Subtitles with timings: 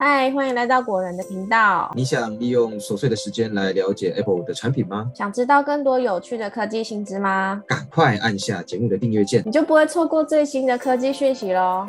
[0.00, 1.90] 嗨，欢迎来到果仁的频道。
[1.96, 5.10] 你想利用琐碎的时间来了解 Apple 的产品吗？
[5.12, 7.60] 想知道更多有趣的科技新知吗？
[7.66, 11.88] 赶快按下节目的订阅键，你就不会错过最新的科技讯息喽。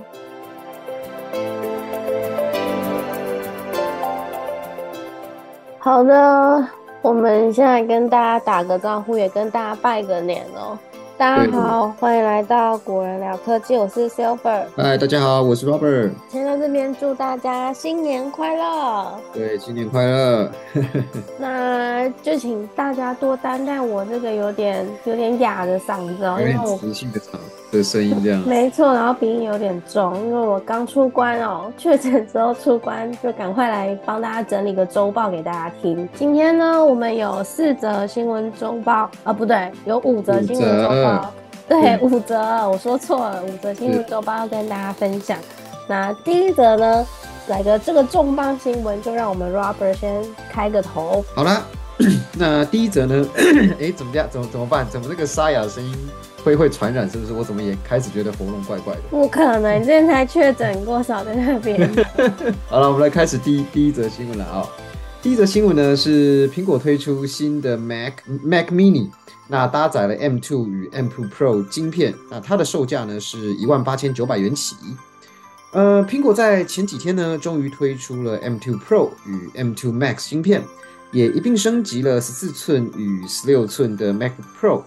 [5.78, 6.68] 好的，
[7.04, 10.76] 我们现在跟大家打个招呼，也跟大家拜个年哦。
[11.20, 14.64] 大家好，欢迎来到果仁聊科技，我是 Silver。
[14.78, 16.12] 嗨，大家好，我是 Robert。
[16.30, 19.20] 先在这边祝大家新年快乐。
[19.34, 20.50] 对，新年快乐。
[21.38, 27.34] 那就请大家多担待我这个有点有点哑的嗓子哦，因为我磁性的嗓
[27.72, 28.42] 的声音这样。
[28.42, 36.08] 没错，然后鼻音有点重，因为我刚出关哦，确诊之后出关，就赶快来帮大家整理个周报给大家听。
[36.16, 41.32] 今天呢，我们有四则新闻周报啊，不对，有五则新闻周报。
[41.68, 42.38] 对，五则，
[42.68, 45.38] 我说错了，五则新闻周报要跟大家分享。
[45.88, 47.06] 那第一则呢，
[47.48, 50.20] 来个这个重磅新闻，就让我们 Robert 先
[50.52, 51.24] 开个头。
[51.36, 51.64] 好了，
[52.38, 53.26] 那第一则呢？
[53.80, 54.28] 哎，怎么样？
[54.32, 54.88] 怎么怎么办？
[54.90, 55.96] 怎么这个沙哑的声音
[56.44, 57.10] 会会传染？
[57.10, 57.34] 是不是？
[57.34, 59.02] 我怎么也开始觉得喉咙怪怪的？
[59.10, 61.90] 不可能，你之前才确诊过，少在那边。
[62.68, 64.66] 好了，我们来开始第一第一则新闻了啊。
[65.22, 69.10] 第一则新闻呢是苹果推出新的 Mac Mac Mini。
[69.52, 74.76] 那搭载了 M2 与 M2 Pro 晶片，那它的售价呢是一万八千九百元起。
[75.72, 80.64] 呃，苹果在前几天呢，终于推出了 M2 Pro 与 M2 Max 芯片，
[81.12, 84.82] 也一并升级了十四寸与十六寸的 Mac Pro，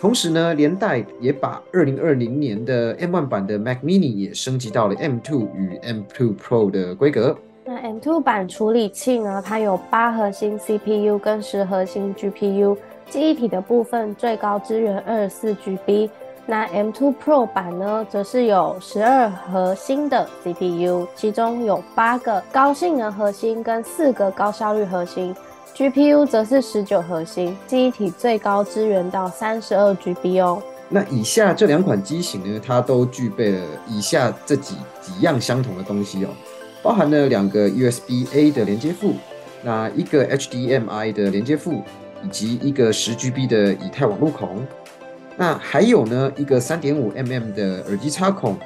[0.00, 7.36] 同时呢，连带也把二零二零年的 M1 版的 Mac Mini 也升级到了 M2 与 M2 Pro 的规格。
[7.64, 12.76] 那 M2 版处理器呢，它有八核心 CPU 跟十核心 GPU。
[13.08, 16.08] 记忆体的部分最高支援二十四 GB，
[16.46, 25.34] 那 M2 Pro 版呢，则是有十二核心的 CPU，其中有八个高性能核心跟四个高效率核心
[25.76, 30.62] ，GPU 则是十九核心，记忆体最高支援到三十二 GB 哦。
[30.88, 36.28] 那以下这两款机型呢，它都具备了以下这几几样相同的东西哦，
[36.82, 39.14] 包含了两个 USB A 的连接埠，
[39.62, 41.82] 那一个 HDMI 的连接埠。
[42.24, 44.64] 以及一个十 GB 的以太网路孔，
[45.36, 48.56] 那还有呢一个三点五 mm 的耳机插孔，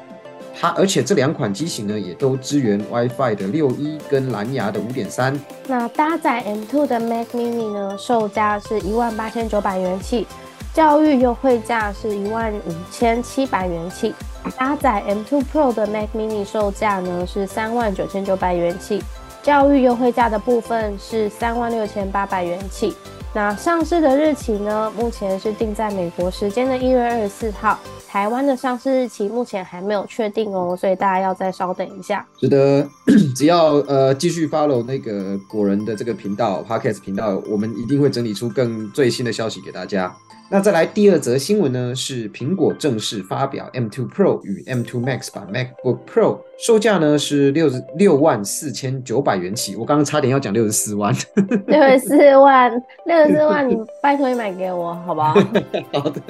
[0.59, 5.39] 它而且这两款机型呢也都支援 WiFi 的六一跟蓝牙的五点三。
[5.67, 10.27] 那搭载 M2 的 Mac Mini 呢，售价是一万八千九百元起，
[10.73, 14.15] 教育优惠价是一万五千七百元起。
[14.57, 19.03] 搭载 M2 Pro 的 Mac Mini 售价呢是三万九千九百元起，
[19.43, 22.97] 教育优惠价的部分是三万六千八百元起。
[23.35, 24.91] 那上市的日期呢？
[24.97, 27.79] 目前是定在美国时间的一月二十四号，
[28.09, 32.27] 台湾的上市日期目前还没有确定哦，所以大家要再稍等一下。
[32.41, 32.89] 是的，
[33.37, 40.17] 只要呃继续 follow 那个果仁的这个频道 podcast 频道，我们一定会整理出更最新的消息给大家。
[40.49, 41.93] 那再来第二则新闻呢？
[41.95, 49.75] 是苹果正式发表 M2 Pro 与 M2 Max 版 MacBook Pro，售价呢是六十六万四千九百元起。
[49.75, 51.13] 我刚刚差点要讲六十四万，
[51.67, 52.71] 六十四万，
[53.07, 55.35] 六十四万，你拜托你买给我好不好？
[55.93, 56.23] 好的，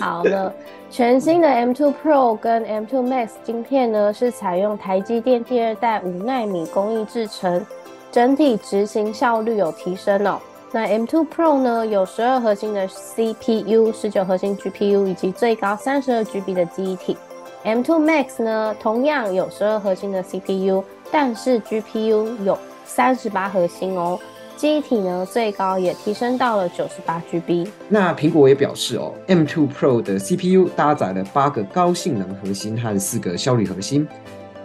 [0.00, 0.54] 好了。
[0.90, 7.66] 全新的 M2 Pro 跟 M2 Max 晶片呢，是采用台积电第二代五纳米工艺制成，
[8.12, 10.38] 整体执行效率有提升哦。
[10.70, 17.16] 那 M2 Pro 呢，有十二核心的 CPU，十九核心 GPU，以及最高三十二 GB 的记忆体。
[17.64, 24.18] M2 Max 呢，同样有十二核心的 CPU，但是 GPU 有三十八核心哦。
[24.56, 27.66] 记忆体呢，最高也提升到了九十八 GB。
[27.88, 34.06] 那苹果也表示哦，M2 Pro 的 CPU 搭载了八个高性能核心和四个效率核心，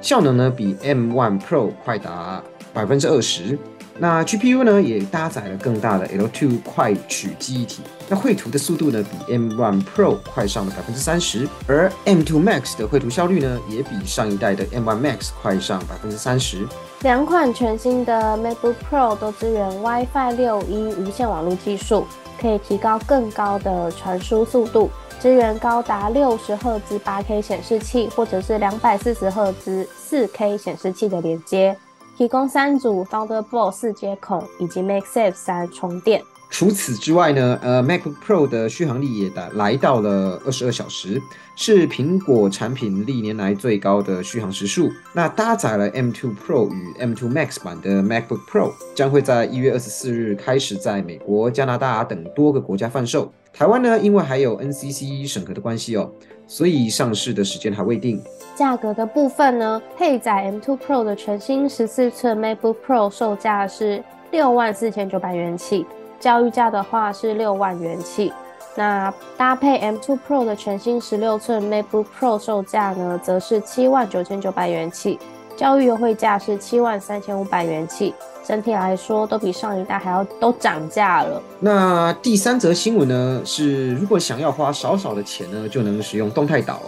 [0.02, 2.44] 效能呢比 M1 Pro 快达
[2.74, 3.58] 百分之二十。
[4.00, 16.68] 那 GPU 呢，也搭载了更大的 L2 快取记忆体，那绘图的速度呢，比 M1 Pro 快上了百分之三十，而 M2 Max 的绘图效率呢，也比上一代的 M1 Max 快上百分之三十。
[17.02, 22.08] 两款全新的 MacBook Pro 都支援 WiFi 六一无线网络技术，
[22.41, 24.90] 可以提高更高的传输速度，
[25.20, 31.78] 支援高达六十赫兹 8K 显示器或者是两百四十赫兹 4K 显示器的连接。
[32.16, 36.24] 提供三组 Thunderbolt 四接口以及 Make Safe 三充电。
[36.53, 41.20] 除此之外呢，呃，MacBook Pro 的续航力也达来到了二十二小时，
[41.55, 44.91] 是苹果产品历年来最高的续航时数。
[45.14, 53.34] 那搭载了 M2 Pro 与 M2 Max 版的 MacBook Pro，将会在一月二十四日开始在美国、加拿大等多个国家贩售。
[53.52, 56.11] 台湾呢，因为还有 NCC 审核的关系哦，
[56.46, 58.22] 所以上市的时间还未定。
[58.55, 65.84] 价格的部分呢，配载 M2 Pro 的全新十四寸 MacBook Pro 售价是六万四千九百元起。
[66.23, 68.31] 教育价的话是六万元起，
[68.78, 75.20] 那搭配 M2 Pro 的全新十六寸 MacBook Pro 售价呢，则是七万九千九百元起，
[75.58, 81.43] 教育优惠价是七万三千五百元起，整体来说都比上一代还要都涨价了。
[81.59, 86.79] 那第三则新闻呢，是如果想要花少少的钱呢，就能使用动态岛，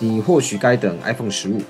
[0.00, 1.60] 你或许该等 iPhone 十五。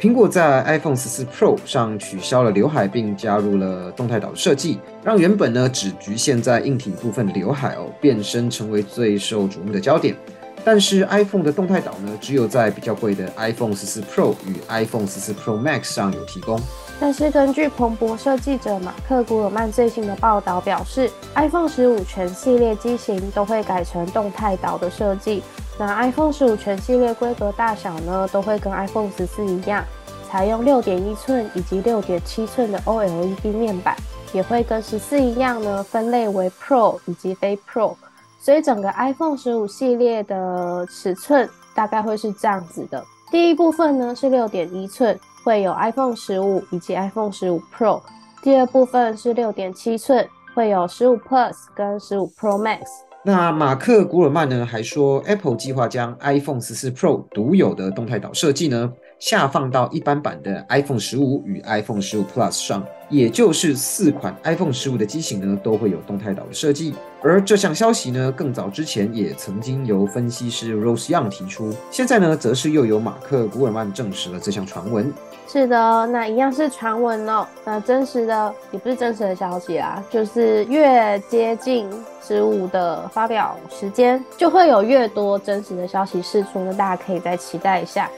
[0.00, 10.16] 苹果在 iPhone 十四 Pro 上取消了刘海，并加入了动态岛的设计，让原本呢只局限在硬体部分的刘海哦，变身成为最受瞩目的焦点。
[10.64, 16.58] 但是 iPhone 的动态岛呢，只有在比较贵的 iPhone 十四 Pro 与 iPhone 十四 Pro Max 上有提供。
[16.98, 25.42] 但是根据彭博社记者马克·古尔曼最新的报道表示，iPhone 十五全系列机型都会改成动态岛的设计。
[25.80, 29.82] 那 iPhone 十五全系列规格大小呢，都会跟 iPhone 十四一样，
[30.28, 33.96] 采用六点一寸以及六点七寸的 OLED 面板，
[34.34, 37.96] 也会跟十四一样呢，分类为 Pro 以及非 Pro。
[38.38, 48.02] 所以整个 iPhone 十五系列的尺寸大概会是这样子的：第一部分呢是六点一寸，会有 iPhone 十五以及 iPhone 十五 Pro；
[48.42, 52.80] 第二部分是六点七寸，会有十五 Plus 跟十五 Pro Max。
[53.22, 58.90] 那马克·古尔曼呢还说，Apple 计划将 iPhone 十四 Pro 独有的动态岛设计呢
[59.20, 66.94] 下放到一般版的 iPhone 十五与 iPhone 十五 Plus 上，也就是四款 iPhone 十五的机型呢都会有动态岛的设计。
[67.22, 75.12] 而这项消息呢，更早之前也曾经由分析师 Rose Young 提出，现在呢，则是又由马克·古尔曼证实了这项传闻。
[75.46, 77.46] 是的，那一样是传闻哦。
[77.62, 81.90] 那真实的也不是真实的消息啦，就是越接近
[82.26, 86.64] 十五的发表时间，就会有越多真实的消息释出。
[86.64, 88.08] 那大家可以再期待一下。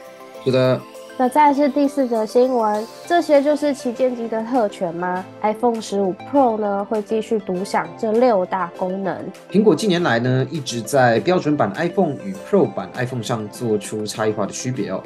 [0.45, 0.79] 是的。
[1.15, 9.23] 那再是第四则新闻，这些就是旗舰机的特权吗？iPhone 十五 Pro 呢会继续独享这六大功能。
[9.51, 15.03] 苹果近年来呢一直在标准版 iPhone 与 Pro 版 iPhone 上做出差异化的区别哦。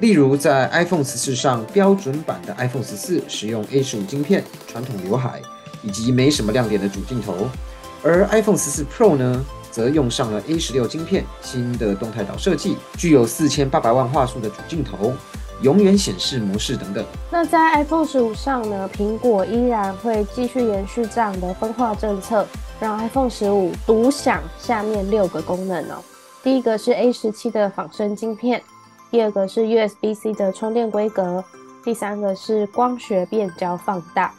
[0.00, 5.42] 例如在 iPhone 十四上，标准版的 iPhone 十四使用 A 十五晶片、传统刘海
[5.82, 7.46] 以及没什么亮点的主镜头，
[8.02, 9.44] 而 iPhone 十四 Pro 呢？
[9.70, 15.14] 则用上了 A 十六晶片，新的动态岛设计，具有四千八百万画素的主镜头，
[15.62, 17.04] 永远显示模式等等。
[17.30, 18.90] 那在 iPhone 十五上呢？
[18.92, 22.46] 苹果依然会继续延续这样的分化政策，
[22.78, 26.02] 让 iPhone 十五独享下面六个功能哦。
[26.42, 28.60] 第一个是 A 十七的仿生晶片，
[29.10, 31.44] 第二个是 USB-C 的充电规格，
[31.84, 34.34] 第三个是光学变焦放大。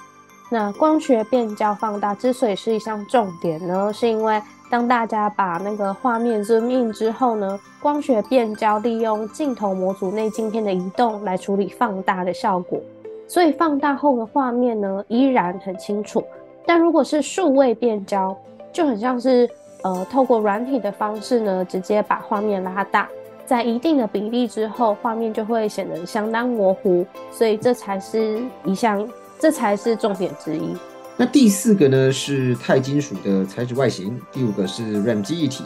[0.50, 4.40] 那光学变焦放大之所以是一项重点呢，是因为
[4.74, 12.82] 当大家把那个画面 zoom in 之后呢，光学变焦利用镜头模组内镜片的移动来处理放大的效果，
[13.28, 16.24] 所以放大后的画面呢依然很清楚。
[16.66, 18.36] 但如果是数位变焦，
[18.72, 19.48] 就很像是
[19.84, 23.08] 呃透过软体的方式呢，直接把画面拉大，
[23.46, 27.06] 在一定的比例之后，画面就会显得相当模糊。
[27.30, 30.76] 所以这才是一项，这才是重点之一。
[31.16, 35.64] 那第四个呢是钛金属的材质外形，第五个是 RAM 记忆体。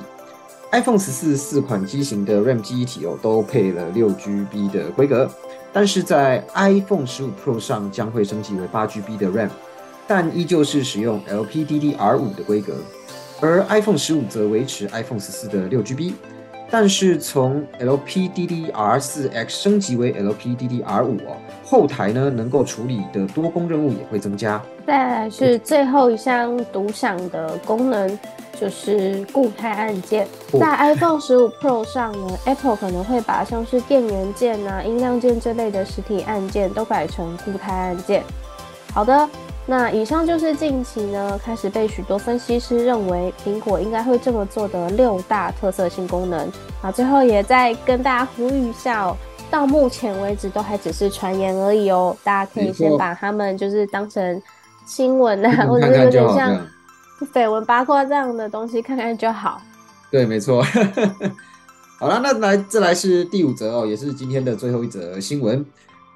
[0.73, 5.31] iPhone 十四四款机型的 RAM 记忆体哦都配了六 GB 的规格，
[5.71, 9.49] 但是在 iPhone 十五 Pro 上将会升级为八 GB 的 RAM，
[10.05, 12.75] 但依旧是使用 LPDDR5 的规格，
[13.39, 16.11] 而 iPhone 十五则维持 iPhone 十四的六 GB。
[16.69, 24.61] 但是从 LPDDR4X 升级为 LPDDR5 哦，后台呢能够处理的多功任务也会增加。
[24.85, 28.19] 再来是最后一项独享的功能，
[28.59, 30.27] 就是固态按键。
[30.59, 38.23] 在 iPhone 十五 Pro 上呢，Apple 可能会把像是电源键啊、音量键这类的实体按键都改成固态按键。
[38.93, 39.29] 好的。
[39.69, 46.49] 那以上就是近期呢开始被许多分析师认为苹果应该会这么做的六大特色性功能
[46.81, 46.89] 啊。
[46.89, 49.17] 最后也再跟大家呼吁一下哦，
[49.51, 54.41] 到目前为止都还只是传言而已哦，大家可以先把他们就是当成
[54.85, 56.57] 新闻啊， 或者有点像
[57.33, 59.61] 绯闻八卦这样的东西看看就好。
[60.09, 60.63] 对，没错。
[61.99, 65.65] 好了，那来这来是第五则哦，也是今天的最后一则新闻。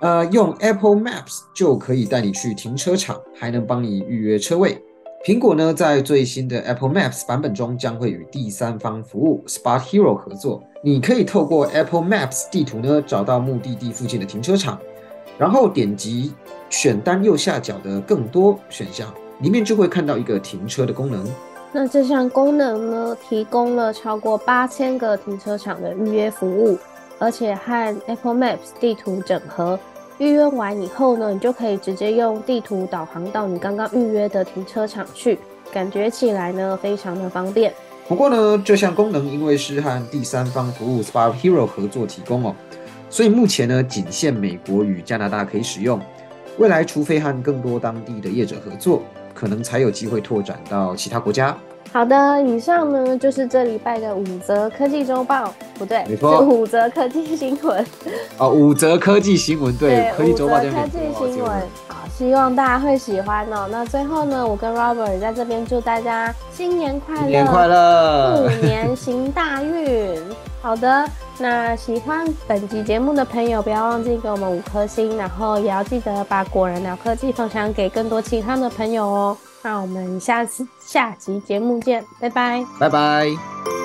[0.01, 4.81] 呃，用 Apple Maps 就可以带你去停车场，还能帮你预约车位。
[5.23, 10.63] 苹果呢，在最新的 Apple Maps 版本中，将会与第三方服务 Spot Hero 合作。
[10.83, 14.79] 你可以透过 Apple Maps 地图呢，找到目的地附近的停车场，
[15.37, 16.33] 然后点击
[16.71, 19.07] 选单右下角的更多选项，
[19.41, 21.23] 里面就会看到一个停车的功能。
[21.71, 26.75] 那这项功能呢，提供了超过八千个停车场的预约服务，
[27.19, 29.79] 而且和 Apple Maps 地图整合。
[30.21, 35.39] 预约完以后呢，你就可以直接用地图导航到你刚刚预约的停车场去，
[35.73, 37.73] 感觉起来呢非常的方便。
[38.07, 42.55] 不过呢，这项功能因为是和第三方服务 Spot Hero 合作提供哦，
[43.09, 45.99] 所以目前呢仅限美国与加拿大可以使用。
[46.59, 49.01] 未来除非和更多当地的业者合作，
[49.33, 51.57] 可能才有机会拓展到其他国家。
[51.93, 57.85] 好的，以上呢就是这礼拜的五则科技周报，不对，没错，五则科技新闻。
[58.37, 61.51] 哦，五则科技新闻，对，科技周报科技新闻。
[61.87, 63.67] 好，希望大家会喜欢哦。
[63.69, 70.17] 那最后呢，我跟 Robert 在这边祝大家新年快乐，新年快乐，虎年行大运。
[70.61, 71.05] 好的，
[71.41, 79.37] 那喜欢本集节目的朋友，不要忘记给我们五颗星，然后也要记得把果仁聊科技分享给更多其他的朋友哦。
[79.63, 83.80] 那我们下次下集节目见，拜拜，拜拜。